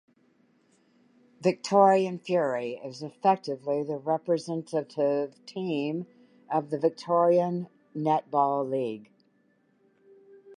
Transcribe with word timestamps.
Victorian 1.41 2.17
Fury 2.17 2.81
is 2.83 3.03
effectively 3.03 3.83
the 3.83 3.97
representative 3.99 5.35
team 5.45 6.07
of 6.51 6.71
the 6.71 6.79
Victorian 6.79 7.67
Netball 7.95 8.67
League. 8.67 9.11